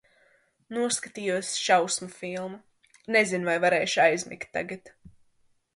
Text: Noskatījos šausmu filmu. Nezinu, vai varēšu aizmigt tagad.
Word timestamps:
Noskatījos 0.77 1.51
šausmu 1.65 2.09
filmu. 2.15 2.59
Nezinu, 3.17 3.49
vai 3.53 3.59
varēšu 3.67 4.03
aizmigt 4.07 4.55
tagad. 4.59 4.97